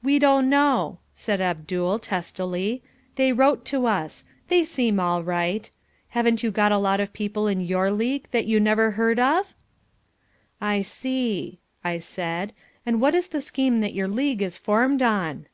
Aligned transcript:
"We 0.00 0.20
don't 0.20 0.48
know," 0.48 1.00
said 1.12 1.40
Abdul, 1.40 1.98
testily. 1.98 2.84
"They 3.16 3.32
wrote 3.32 3.64
to 3.64 3.86
us. 3.86 4.22
They 4.46 4.64
seem 4.64 5.00
all 5.00 5.24
right. 5.24 5.68
Haven't 6.10 6.44
you 6.44 6.52
got 6.52 6.70
a 6.70 6.78
lot 6.78 7.00
of 7.00 7.12
people 7.12 7.48
in 7.48 7.60
your 7.60 7.90
league 7.90 8.28
that 8.30 8.46
you 8.46 8.60
never 8.60 8.92
heard 8.92 9.18
of?" 9.18 9.54
"I 10.60 10.82
see," 10.82 11.58
I 11.82 11.98
said, 11.98 12.52
"and 12.86 13.00
what 13.00 13.16
is 13.16 13.26
the 13.26 13.40
scheme 13.40 13.80
that 13.80 13.92
your 13.92 14.06
league 14.06 14.40
is 14.40 14.56
formed 14.56 15.02
on?" 15.02 15.46